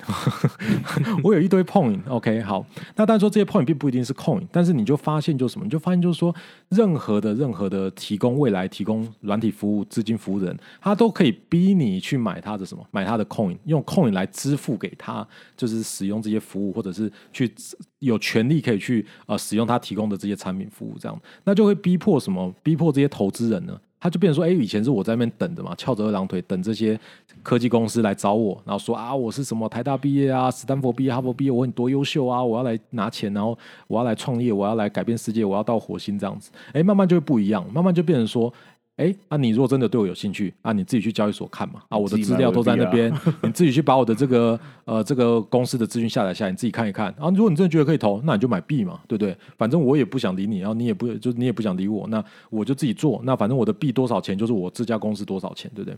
[1.22, 2.00] 我有一堆 Point。
[2.08, 5.64] OK，好，那但是说这些 Point 并不一定是 Coin，但是你就发发现就什么？
[5.64, 6.34] 你就发现就是说，
[6.70, 12.82] 任何的任何的提供未来提供软体服务、资金服务的人，他都可以逼你去买他的什么？
[12.90, 17.52] 买他的 Coin，用 Coin 来支付给他，就是使用这些服务，或者是去
[17.98, 22.54] 有权利可以去呃使用他提供的这些产品服务，这样，那就会逼迫什么？
[22.62, 23.78] 逼迫这些投资人呢？
[24.02, 26.98] 他就变成说，哎，以前是我在那边等着嘛，翘着二郎腿等这些
[27.40, 38.52] 科技公司来找我，然后说啊，我是什么台大毕业啊，斯坦福毕业、哈佛毕业，我很多优秀啊，我要来拿钱，然后我要来创业，我要来改变世界，我要到火星这样子，哎，慢慢就会不一样，慢慢就变成说。
[38.96, 41.82] 哎，啊，你如果真的对我有兴趣啊，你自己去交易所看嘛。
[41.88, 47.06] 啊，我的资料都在那边，你自己去把我的这个呃这个公司的资讯下载下来，你自己看一看。
[47.18, 49.36] 啊，如果你真的觉得可以投，那你就买币嘛，对不对？
[49.56, 53.20] 反正我也不想理你，然后你也不就你也不想理我，那我就自己做。
[53.24, 55.96] 那反正我的币多少钱，就是我这家公司多少钱，对不对？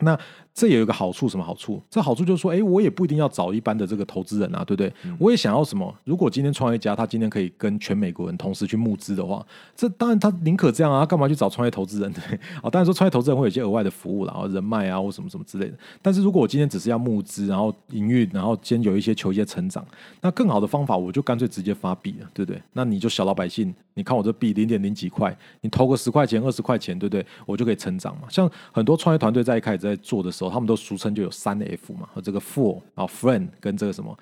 [0.00, 0.18] 那
[0.54, 1.80] 这也有一个好处，什么好处？
[1.88, 4.92] 这好处就是说，哎，我也不一定要找一般的这个投资人啊，对不对？
[5.18, 5.94] 我也想要什么？
[6.04, 9.44] 如果今天创业家他今天可以跟全美国人同时去募资的话，
[9.76, 12.10] 这当然他宁可这样啊，他干嘛去找创业投资人？
[12.14, 12.22] 对，
[12.62, 15.74] 哦，当然说创业投资人会有一些额外的服务啦，然后人脉啊或什么什么之类的。
[16.02, 19.86] 但是如果我今天只是要募资，然后营运，然后今天有一些求一些成长，
[20.20, 22.60] 那更好的方法，我就干脆直接发币了，对不对？
[22.72, 27.24] 那你就小老百姓，你看我这币零点零几块，你投个十块钱、二十块钱，对不对？
[27.46, 28.22] 我就可以成长嘛。
[28.28, 34.16] 像很多创业团队在一开始在做的时候，他们都俗称就有三 F 嘛，和这个 Four 啊 Friend 跟这个什么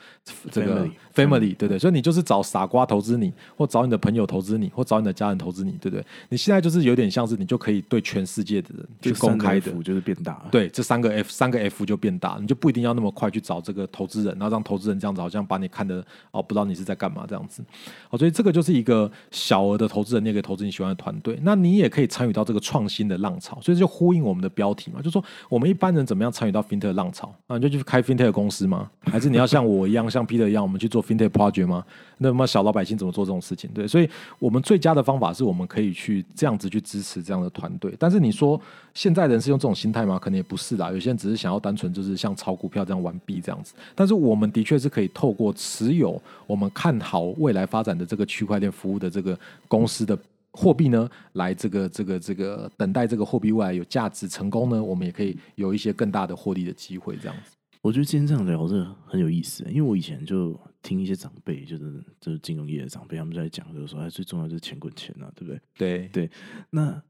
[0.50, 1.78] 这个 Family 对不对？
[1.78, 6.04] 所以你就是找傻瓜投资你，或找你的朋友投资你，或找你的家人投资你，对不对？
[6.28, 10.48] 你现在就是有点像是你就可以对全世界的人去公开的，就是变大了。
[10.50, 17.64] 对，这三个 F 三个 F 就变大，你就不一定要那么快去找这个投资人，然后让投资人这样子好像把你看的哦，不知道你是在干嘛这样子。
[18.08, 23.58] 好，所以这个就是一个小额的投资人，你也可以投资你喜欢的团队，那你也可以参与到这个创新的浪潮。
[23.60, 27.56] 所以就呼应我们的标题嘛，就说我我们一般人怎么样参与到 fintech 浪潮啊？
[27.56, 28.90] 你就去开 fintech 公司吗？
[29.04, 31.82] 还是你要像我一样，像 Peter 一样，我们去做 fintech project 吗？
[32.18, 33.70] 那么小老百姓怎么做这种事情？
[33.72, 34.06] 对，所以
[34.38, 37.94] 我们最佳的方法是我们可以去这样子去支持这样的团队。
[37.98, 38.60] 但是你说
[38.92, 40.18] 现在人是用这种心态吗？
[40.18, 40.92] 可能也不是啦。
[40.92, 43.72] 有些人只是想要单纯就是像炒股票这样玩币这样子。
[43.94, 49.38] 但是我们的确是可以透过持有我们看好未来发展的这个区块链服务的这个
[49.68, 50.18] 公司的。
[50.56, 57.16] 货币呢，来这个这个这个等待这个货币未来有价值成功呢，我们也可以有一些更大的获利的机会。
[57.18, 65.60] 这样子，我觉得今天这样聊是很有意思，因为我以前就听一些长辈，就是就是金融业的长辈，他们在讲，就是说，哎，最重要就是钱滚钱啊，对不对？
[65.76, 66.30] 对对，
[66.70, 67.02] 那。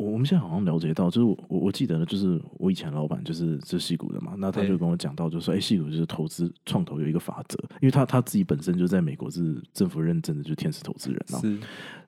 [0.00, 11.38] 我我们现在好像了解到，就是我我记得呢，就是我以前老板就是是戏股的嘛，那他就跟我讲到，就说哎，戏股就是投资创投有一个法则，因为他他自己本身就在美国是政府认证的，就是天使投资人啊。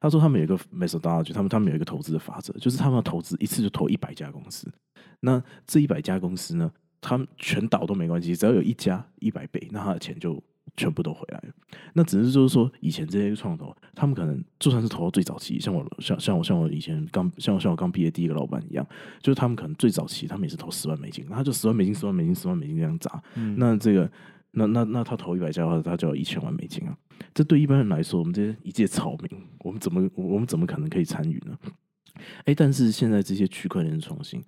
[0.00, 4.72] 他说他们有一个 methodology，他们他们有一个投资的法则，就是他们投资一次就投一百家公司，
[5.20, 10.42] 那这一百家公司呢，他们全倒都没关系，只要有一家一百倍，那他的钱就。
[10.76, 11.54] 全部都回来了，
[11.92, 18.86] 那只是就是说，以前这些创投，他们可能就算是投到最早期，像我像像我像我以前刚像我像我刚毕业第一个老板一样，
[19.20, 23.22] 就是他们可能最早期他们也是投十万美金，那他就十万美金、十万美金、十万美金这样砸，
[23.56, 24.10] 那这个
[24.52, 26.96] 那那那他投一百家的话，他就要一千万美金啊！
[27.34, 31.56] 这对一般人来说，我们这些一介草民，我们怎么我们怎么可能可以参与呢？
[32.44, 34.42] 哎，但是现在这些区块链创新。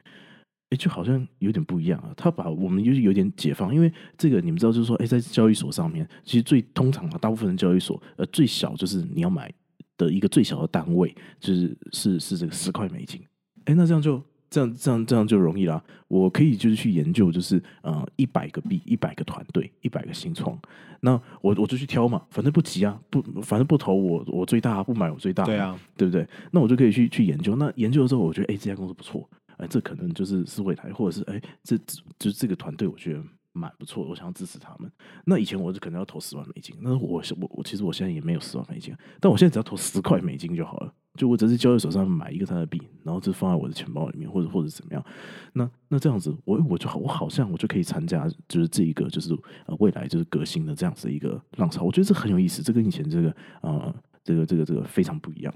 [0.75, 2.13] 哎，就好像有点不一样啊！
[2.17, 9.53] 他把我们就是有点解放，因为这个你们知道，就是说，哎，在交易所上面，其实最通常啊，大部分的交易所，呃，最小就是你要买
[9.97, 13.21] 的一个最小的单位，就是是是这个十块美金。
[13.67, 15.83] 哎，那这样就这样这样这样就容易啦。
[16.09, 20.59] 我可以就是去研究，就是呃，一百个币，一百个团队，一百个新创，
[21.01, 26.27] 那我我就去挑嘛，反正不急啊，不反正不投我我最大，不买我最大，对啊，对不对？
[26.51, 27.55] 那我就可以去去研究。
[27.55, 29.29] 那研究的时候，我觉得哎，这家公司不错。
[29.59, 31.77] 哎，这可能就是是未来，或者是哎，这
[32.19, 34.91] 就这个团队，我觉得蛮不错，我想要支持他们。
[35.25, 45.05] 那以前我是可能要投十万美金，那我我我其实我现在也没有十万美金，但我现在只要投十块美金就好了，就我只是交易手上买一个他的币，然后就放在我的钱包里面，或者或者怎么样。
[45.53, 49.33] 那那这样子，我我就好，我好像我就可以参加，就是这一个就是
[49.67, 51.85] 呃未来就是革新的这样子一个浪潮。
[51.85, 55.55] 我觉得这很有意思，这跟以前这个呃这个这个这个非常不一样。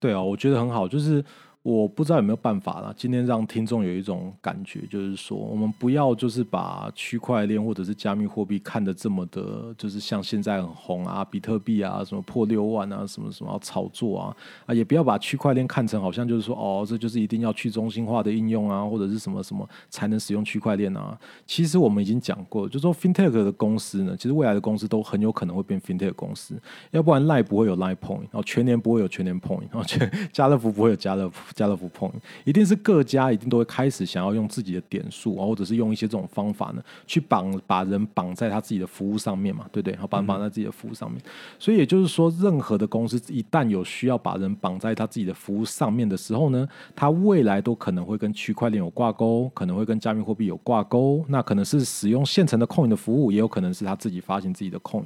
[0.00, 1.22] 对啊，我觉得很好，就是。
[1.64, 2.92] 我不知道有没有办法了。
[2.94, 21.18] 今天让听众有一种感觉，就是说，我们不要就是把区块链或者是加密货币看得这么的，就是像现在很红啊，比特币啊，什么破六万啊，什么什么炒作啊，啊，也不要把区块链看成好像就是说，哦，这就是一定要去中心化的应用啊，或者是什么什么才能使用区块链啊。
[21.46, 31.53] 其实我们已经讲过，就说 FinTech 的公司呢，其实未来的公司都很有可能会变 FinTech 公司，要不然 Line 不会有 Line Point，然后全年不会有全年 Point，然后全家乐福不会有家乐福。
[31.54, 32.12] 家乐福 point
[32.44, 39.96] 一定是各家一定都会开始想要用自己的点数啊，或者是用一些这种方法呢，去绑把人绑在他自己的服务上面嘛，对不对？
[39.96, 41.20] 好，把人绑在自己的服务上面。
[41.58, 51.24] 所以也就是说，任何的公司一旦有需要把人绑在他自己的服务上面的时候呢，他未来都可能会跟区块链有挂钩，可能会跟加密货币有挂钩。
[51.28, 55.04] 那可能是使用现成的 coin 的服务，也有可能是他自己发行自己的 coin。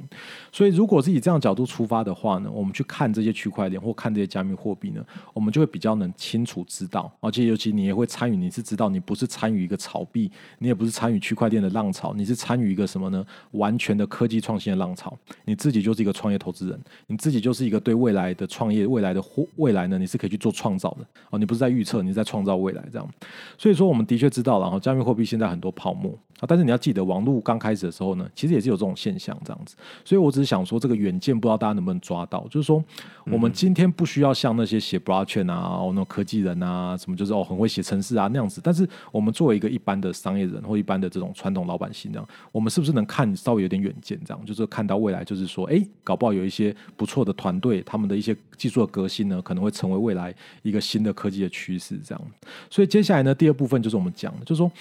[0.51, 6.65] 所以如果是以这样角度出发的话呢，我们去看这些区块链或看这些加密货币呢，我们就会比较能清楚。
[6.67, 13.25] 知道，而且尤其你也会参与，你是知道，你不是参与一个炒币，你也不是参与区块链的浪潮，你是参与一个什么呢？
[13.51, 19.23] 完全的科技创新的浪潮，你自己就是一个创业投资人，你自己就是一个对未来的创业、未来的
[19.55, 23.09] 未来呢，你是可以去做创造的哦，你不是在预测，你是在创造未来这样。
[23.57, 29.75] 所以说，我们的确知道了，然后加密货币现在很多泡沫啊，但是你要记得，网络刚开始的时候呢，其实也是有这种现象这样子。
[30.05, 32.83] 所以我只是想说，这个远见不知道大家能不能抓到，就是说，
[33.25, 36.95] 我们今天不需要像那些写 blockchain 啊，那种科技人啊。
[36.95, 38.61] 什么就是哦，很会写程式啊那样子。
[38.63, 44.19] 但是我们作为一个一般的商业人或一般的这种传统老百姓这样，我们是不是能看稍微有点远见？
[44.23, 51.97] 这样就是看到未来，就是说，哎，搞不好有一些不错的团队，他们的一些技术的革新呢，可能会成为未来一个新的科技的趋势。
[52.03, 52.21] 这样，
[52.69, 54.71] 所以接下来呢，第二部分就是我们讲，就是说。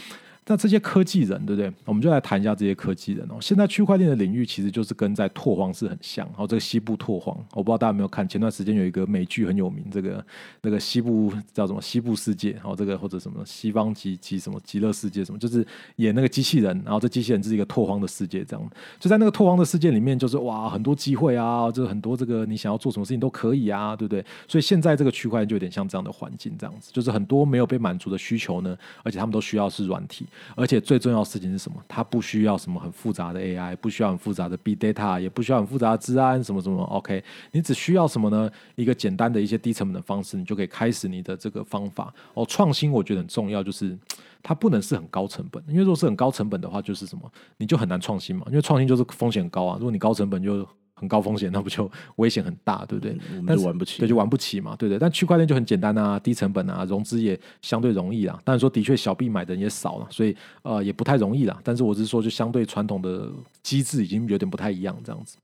[0.48, 1.70] 那这些科技人，对不对？
[1.84, 3.36] 我们就来谈一下这些科技人哦。
[3.38, 6.26] 现在区块链的领域其实就是跟在拓荒是很像。
[6.28, 8.26] 然后这个西部拓荒，我不知道大家有没有看？
[8.26, 10.24] 前段时间有一个美剧很有名，这个
[10.62, 11.82] 那个西部叫什么？
[11.82, 16.80] 西部世界，然后这个或者什么西方极极什么极乐世界什么，就是演那个机器人。
[16.82, 24.24] 然后这机器人是一个拓荒的世界，这样就在那个拓荒的世界里面，就是哇，很多机会啊，就是很多这个你想要做什么事情都可以啊，对不对？
[24.46, 30.26] 所以现在这个区块链就有点像这样的环境，这样子，就是很多没有被满足的需求呢，而且他们都需要是软体。
[30.54, 31.82] 而且最重要的事情是什么？
[31.88, 36.82] 它不需要什么很复杂的 AI，不需要很复杂的 B data，也不需要很复杂的治安什么什么。
[36.84, 37.22] OK，
[37.52, 38.50] 你只需要什么呢？
[38.74, 42.12] 一个简单的一些低成本的方式，你就可以开始你的这个方法。
[42.34, 43.96] 哦，创新我觉得很重要，就是
[44.42, 48.44] 它不能是很高成本，因为如果是很高成本的话，就是什么，你就很难创新嘛。
[48.48, 49.76] 因为创新就是风险高啊。
[49.78, 50.66] 如果你高成本就
[50.98, 53.16] 很高风险，那不就危险很大，对不对？
[53.36, 54.98] 我们就玩不起，对，就玩不起嘛，对不对？
[54.98, 58.40] 但区块链就很简单啊，低成本啊，融资也相对容易啊。
[58.44, 61.58] 但是说的确小币买的人也少了，所以呃也不太容易啦。
[61.62, 63.30] 但是我是说，就相对传统的
[63.62, 65.36] 机制已经有点不太一样这样子。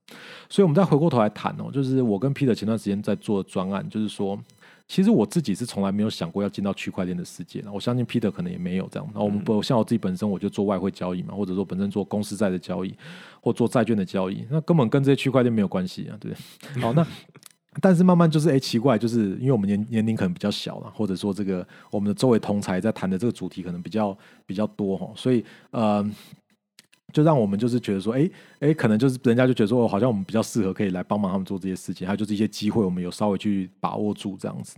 [0.49, 4.39] 所以我们再回过头来谈哦，就是我跟 Peter 前段时间在做专案，就是说。
[4.87, 9.09] 其实我自己是从来没有想过要进到区块链的世界，我相信 Peter 可能也没有这样。
[9.15, 12.95] 那我们不像我自己本身，我就做外汇交易嘛，或者说本身做公司债的交易，
[13.41, 16.37] 或做债券的交易，那根本跟这些区块链没有关系啊，对不
[16.75, 16.83] 对？
[16.83, 17.07] 好，那
[17.81, 26.09] 但是慢慢就是哎奇怪，就是因为我们年年龄可能比较小了，或者说这个我们的周围同才在谈的这个主题可能比较比较多哈，所以呃。
[27.15, 34.77] 就让我们就是觉得说，哎哎，可能就是人家就觉得说，好像我们比较适合可以来帮忙他们做这些事情，还有就是一些机会，我们有稍微去把握住这样子。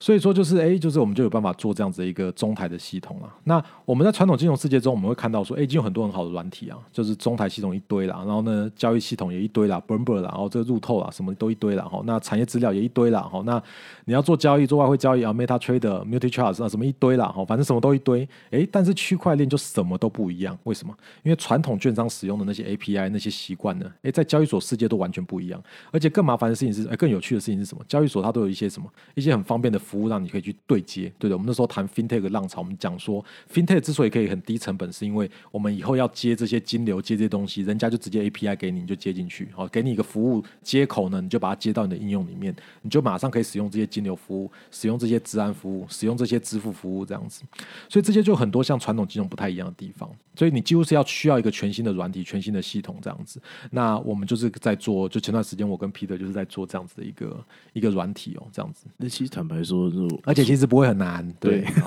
[0.00, 3.32] 所以说，就是哎，就是我们就有办法做这样子一个中台的系统了。
[3.44, 12.02] 那我们在传统金融世界中，我们会看到说，哎，已经有很多很好的软体啊，就是中台系统一堆啦，然后呢，交易系统也一堆啦 b u r n b e r 啦，然后这个入透啦，什么都一堆啦，哈。
[12.04, 13.42] 那产业资料也一堆啦，哈。
[13.46, 13.62] 那
[14.04, 17.44] 你要做交易，做外汇交易啊，Meta Trader、Multi Charts 啊，什么一堆啦，哈。
[17.44, 18.28] 反正什么都一堆。
[18.50, 20.94] 哎，但是区块链就什么都不一样，为什么？
[21.22, 25.62] 因为传统券商使用的那些 API 那些习惯呢，哎，在交易所世界都完全不一样。
[25.90, 27.82] 而且更麻烦的事情是，哎，更有趣的事情是什么？
[27.88, 28.88] 交易所它都有一些什么？
[29.14, 30.84] 一些很方便的服务，让你可以去对。
[30.84, 31.34] 接，对的。
[31.34, 47.42] 我们那时候谈 FinTech 浪潮，我们讲说 FinTech 之所以可以很低成本，是因为我们以后要接这些金流，接这些东西，人家就直接 API 给你，你就接进去，好，给你一个服务接口呢，你就把它接到你的应用里面，你就马上可以使用这些金流服务，使用这些治安服务，使用这些支付服务，这样子。
[47.88, 50.10] 所以这些就很多像传统金融不太一样的地方。
[50.36, 53.40] 所以你几乎是要需要一个全新的软体、全新的系统这样子。
[53.70, 58.86] 那我们就是在做，就前段时间我跟 Peter 就是在做这样子的一个一个软体哦，这样子。
[58.96, 61.26] 那其实坦白说，就而且其实不会很难。
[61.40, 61.64] 对，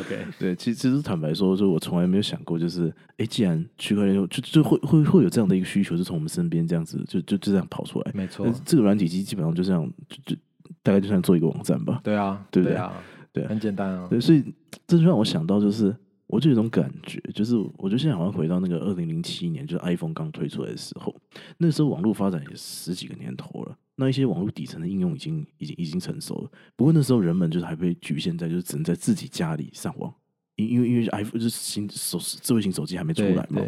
[0.00, 8.10] OK，对，其实其实坦白说，就我从来没有想过，就是哎，既然区块链就就会会会有这样的一个需求，就从我们身边这样子就就就这样跑出来。
[8.14, 10.40] 没错，这个软体机基本上就这样，就就
[10.82, 12.00] 大概就像做一个网站吧。
[12.04, 12.92] 对啊，对不对啊？
[13.32, 14.06] 对，很简单啊。
[14.08, 14.44] 对，所以
[14.86, 15.94] 这就让我想到，就是
[16.26, 21.14] 我就有种感觉，就是我觉得现在好像回到那个二零零七年，就是 iPhone 刚推出来的时候，
[21.56, 23.76] 那时候网络发展也十几个年头了。
[24.00, 30.14] 那一些网络底层的应用已经已经已经成熟了，不过那时候人们就是还被局限在就是只能在自己家里上网，
[30.54, 33.60] 因因为因为 iPhone 就是新手智慧型手机还没出来嘛。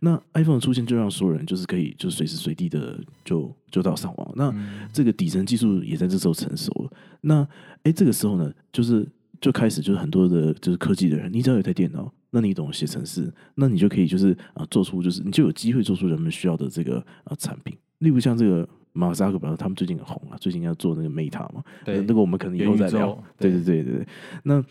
[0.00, 4.32] 那 iPhone 的出现就让所有人就是可以就随时随地的就就到上网。
[4.34, 4.54] 那
[4.90, 6.90] 这个底层技术也在这时候成熟了。
[7.20, 7.46] 那
[7.82, 9.06] 哎，这个时候呢，就是
[9.38, 18.66] 就开始就是很多的就是科技的人，你只要有台电脑，那你懂写程式，那你就可以就是啊做出就是你就有机会做出人们需要的这个啊产品，例如像这个。
[18.92, 23.18] 马斯克表示他们最近很红啊，最近要做那个 Meta 嘛，对，那个我们可能以后再聊。
[23.38, 24.06] 对对对对对，
[24.44, 24.62] 那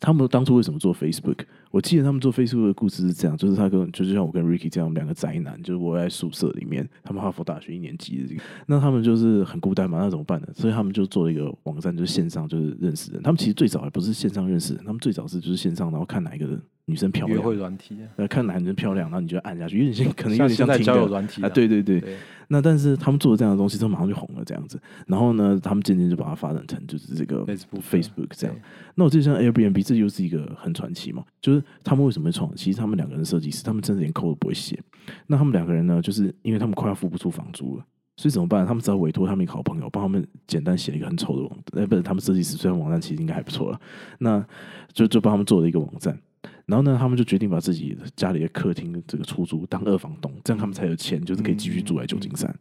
[0.00, 1.40] 他们当初为什么做 Facebook？
[1.70, 10.48] 我记得他们做 Facebook 的故事是这样，就是他跟就是像我跟 Ricky 这样两个宅男，就是我在宿舍里面，他们哈佛大学一年级的这个，那他们就是很孤单嘛，那怎么办呢？
[10.54, 13.22] 所以他们就做了一个网站，就是线上就是认识人。
[13.22, 16.60] 他们其实最早还不是线上认识人，他们最早是就是线上，然后看哪一个人。
[16.86, 22.02] 女生漂亮，约会软体，呃，看男生漂亮，然后你就按下去，有点像，可能有点像交友软体啊，对对对。
[22.48, 24.78] 那但是他们做了这样的东西，之后马上就红了这样子。
[25.06, 28.54] 然后呢，他们渐渐就把它发展成就是这个 Facebook 这样。
[28.94, 31.24] 那我记得像 Airbnb，这又是一个很传奇嘛。
[31.40, 32.54] 就是他们为什么会创？
[32.54, 34.78] 其实他们两个人设计师，他们真的连 code 都不会写。
[35.26, 37.84] 那他们两个人呢，就是因为他们快要付不出房租了，
[38.16, 38.66] 所以怎么办？
[38.66, 41.82] 他们只好委托他们一个好朋友帮他们简单写了一个很丑的网站。
[41.82, 43.80] 哎，不是，他们设计师虽然网站其实应该还不错了，
[44.18, 44.44] 那
[44.92, 46.18] 就就帮他们做了一个网站。
[46.66, 52.54] 然后呢，他们就决定把自己家里的客厅这个出租当二房东，这样他们才有钱，就是可以继续住在旧金山。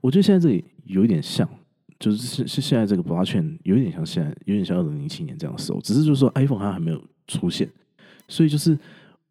[0.00, 1.48] 我觉得现在这里有一点像，
[1.98, 7.68] 就是是是现在这个 blockchain 有一点像现在，有点像二零零七年这样的时候，只是就是说 iPhone 它还没有出现，
[8.28, 8.78] 所以就是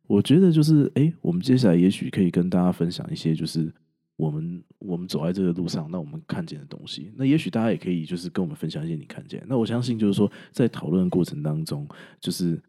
[0.07, 3.71] 我觉得就是哎，我们接下来也许可以跟大家分享一些，就是
[4.17, 9.43] 我们我们走在这个路上，那我们看见的东西，那也许大家也可以就是跟我们分享一些你看见。
[9.47, 11.87] 那我相信就是说，在讨论过程当中，
[12.19, 12.59] 就是。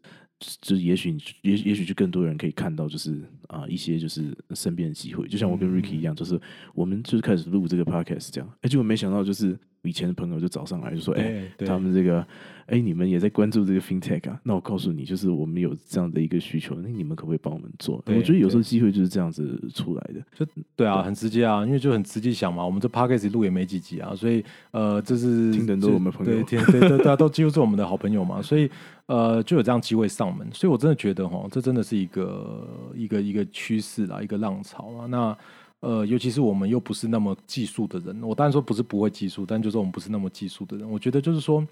[0.61, 6.39] 就也许也也许就更多人可以看到，就是啊一些就是身边的机会，就像我跟 Ricky 一样，就是
[6.73, 12.25] 我们就是开始录这个 podcast 这样，哎，结果没想到就是以前的朋友就找上来就说，哎、他们这个，
[12.65, 14.39] 哎，你们也在关注这个 fintech 啊？
[14.43, 18.03] 那我告诉你，就是我们有这样的一个需求，那你们可不可以帮我们做？
[18.07, 20.21] 我觉得有时候机会就是这样子出来的。
[20.33, 20.45] 就
[20.75, 28.69] 对啊，很直接啊，因为就很直接想嘛，我们这 podcast 录也没几集啊，所以呃，这是听的人都是我们朋友对，听对对对啊，都几乎是我们的好朋友嘛，所以
[29.07, 35.05] 呃，就有这样机会上门，所以我真的觉得哈，这真的是一个一个一个趋势啦，一个浪潮啊。
[35.05, 35.37] 那
[35.81, 41.65] 呃，尤其是我们又不是那么技术的人，我当然说不是不会技术，但就是我们不是那么技术的人，我觉得就是说。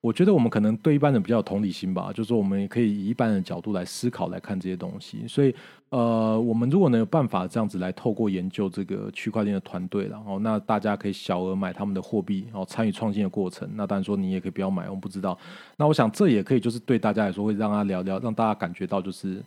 [0.00, 5.28] 我觉得我们可能对一般人比较有同理心吧，就是说我们也可以以一般人的角度来思考来看这些东西。
[5.28, 5.54] 所以，
[5.90, 13.68] 呃，我们如果能有办法这样子来透过研究这个区块链的团队，然后那大家可以小额买他们的货币，然后参与创新的过程。
[13.74, 15.38] 那当然说你也可以不要买，我们不知道。
[15.76, 19.42] 那我想这也可以就是对大家来说会让他聊聊，让大家感觉到就是。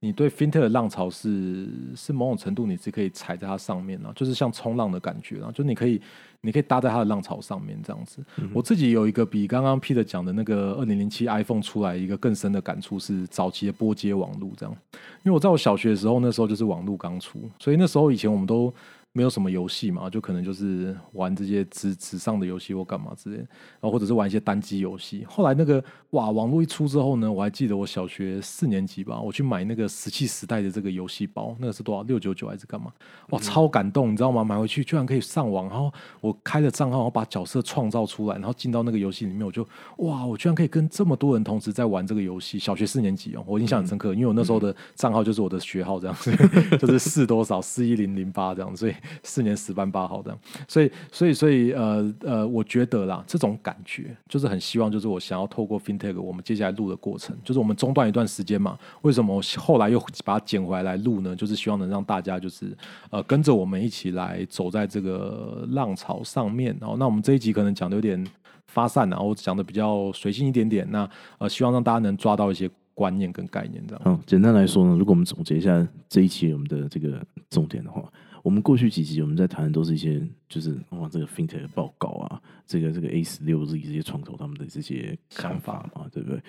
[0.00, 6.00] 你对 fintech 的浪潮是是某种程度你是可以踩在它上面啊，就是像冲浪的感觉啊，就你可以
[6.42, 8.22] 你可以搭在它的浪潮上面这样子。
[8.52, 14.76] 我自己有一个比刚刚 Peter 讲的那个二零零七 iPhone 出来一个更深的感触是早期的波接网路这样，
[15.24, 18.72] 因为我在我小学的时候那时候就是网路刚出，所以那时候以前我们都
[19.16, 23.42] 没有什么游戏嘛，就可能就是玩这些纸纸上的游戏或干嘛之类的，
[23.80, 25.24] 然后或者是玩一些单机游戏。
[25.26, 32.92] 后来那个哇，网络一出之后呢，我还记得我小学四年级吧，我去买那个石器时代的这个游戏包，那个是多少六九九还是干嘛？
[33.30, 34.44] 哇，超感动，你知道吗？
[34.44, 35.90] 买回去居然可以上网，然后
[36.20, 42.58] 我开了账号，然后把角色创造出来，然后进到那个游戏里面，我就哇，我居然可以跟这么多人同时在玩这个游戏。
[42.58, 46.30] 小学四年级哦，我印象很深刻，因为我那时候的账号就是我的学号这样子，
[46.76, 50.38] 就是四多少四一零零八这样，所以四年十班八号这样，
[50.68, 61.34] 所以所以所以呃呃，我觉得啦，这种感觉就是很希望，就是我想要透过 FinTech 我们接下来录的过程，就是我们中断一段时间嘛，为什么我后来又把它捡回来来录呢？
[61.34, 62.76] 就是希望能让大家就是
[63.10, 66.76] 呃跟着我们一起来走在这个浪潮上面。
[66.80, 68.24] 然后，那我们这一集可能讲的有点
[68.66, 70.86] 发散然后讲的比较随性一点点。
[70.90, 74.02] 那呃，希望让大家能抓到一些观念跟概念，这样。
[74.06, 78.10] 嗯，简单来说呢，如果我们总结一下这一期我们的这个重点的话，
[78.42, 86.40] 我们过去几集我们在谈的都是一些就是哇这个 fintech 的报告啊，这个这个 A 十六 Z 这些创投他们的这些看法嘛，对不对？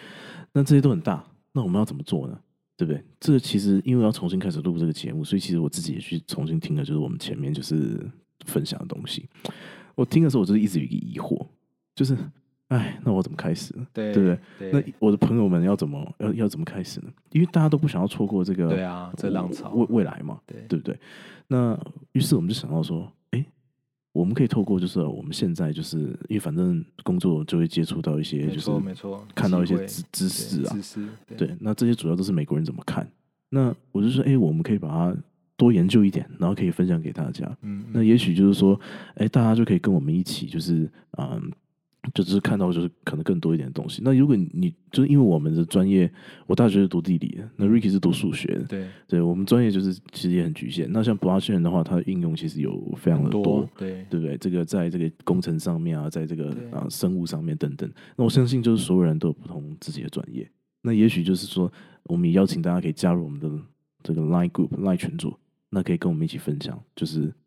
[0.54, 1.22] 那这些都很大，
[1.52, 2.40] 那我们要怎么做呢？
[2.78, 3.04] 对不对？
[3.20, 8.00] 这个其实因为要重新开始录这个节目，所以其实我自己也去重新听了，就是我们前面就是
[8.46, 9.28] 分享的东西。
[9.96, 11.44] 我听的时候，我就是一直有一个疑惑，
[11.96, 12.16] 就是
[12.70, 13.88] 哎，那我怎么开始呢？
[13.94, 17.08] 对对不对那我的朋友们要怎么要要怎么开始呢？
[17.32, 21.00] 因为大家都不想要错过这个对啊，这浪潮，未未来嘛，对对不对？
[21.48, 21.80] 那
[22.12, 23.46] 于是我们就想到说，哎，
[24.12, 25.98] 我们可以透过就是我们现在就是
[26.28, 31.08] 因为反正工作就会接触到一些就是错没错，看到一些知知识啊对，知识，
[31.38, 33.08] 对，那这些主要都是美国人怎么看。
[33.50, 35.16] 那我就说，哎，我们可以把它
[35.56, 37.50] 多研究一点，然后可以分享给大家。
[37.62, 38.78] 嗯，那也许就是说，
[39.16, 41.50] 哎，大家就可以跟我们一起，就是嗯，
[42.14, 44.02] 就只是看到就是可能更多一点的东西。
[44.04, 46.12] 那如果你就是因为我们的专业，
[46.46, 50.90] 我大学是读地理的，那 Ricky 是读数学的，对，对我们专业就是其实也很局限。
[50.92, 54.38] 那像 blockchain 的话，它的应用其实有非常的很多，对对不对？
[54.38, 60.50] 这个在这个工程上面啊，在这个啊生物上面等等，那我相信就是所有人都有不同自己的专业。
[60.82, 61.72] 那也许就是说，
[62.04, 63.50] 我们也邀请大家可以加入我们的
[64.04, 65.36] 这个 Line Group Line 群组，
[65.70, 67.34] 那可以跟我们一起分享，就是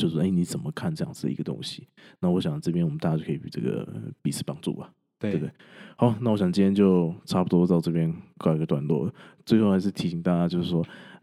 [0.00, 1.86] 就是哎你怎么看这样子的一个东西？
[2.20, 3.86] 那我想这边我们大家就可以这个
[4.22, 4.90] 彼此帮助吧。
[5.18, 5.52] 对对不对？
[5.96, 9.12] 好，那我想今天就差不多到这边告一个段落。
[9.44, 10.82] 最后还是提醒大家，就是说，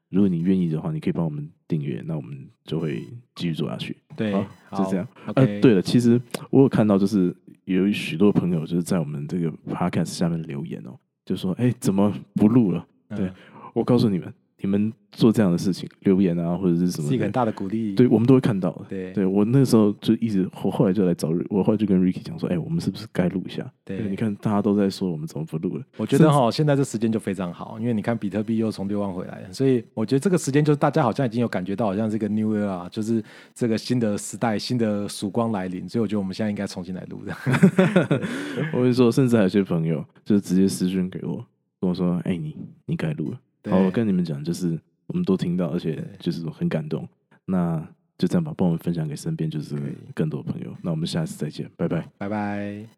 [0.10, 3.02] 如果你愿意的话，你可以帮我们订阅，那我们就会
[3.34, 3.98] 继续做下去。
[4.16, 4.46] 对好，
[4.78, 5.08] 就这样。
[5.26, 6.22] 好呃，对了，其实
[6.52, 13.32] 我有看到，就是有许多朋友就是在我们这个 podcast 下面留言哦，就说：“哎，怎么不录了？”嗯对
[13.74, 18.86] 我告诉你们，你们做这样的事情，留言啊，或者是什么的，是一个很大的鼓励，对我们都会看到的。
[18.90, 25.84] 对对我那时候就一直，我后来就来找，我后来就跟 Ricky 讲说：“哎，我们是不是该录一下？”对你看大家都在说我们怎么不录了。
[25.98, 37.36] 我觉得哈，现在这时间就非常好，因为你看比特币又从六万回来了，所以我觉得这个时间就是大家好像已经有感觉到，好像这个 New 啊，就是这个新的时代、新的曙光来临，所以我觉得我们现在应该重新来录的。
[38.74, 41.46] 我跟你说，甚至还有些朋友就是直接私讯给我，
[41.80, 47.08] 跟我说：“哎，你你该录了。”对好，我跟你们讲，就是我们都听到，而且就是很感动。
[47.46, 47.86] 那
[48.18, 49.76] 就这样吧，帮我们分享给身边就是
[50.14, 50.76] 更多的朋友。
[50.82, 52.10] 那我们下次再见，拜拜。
[52.18, 52.97] 拜拜。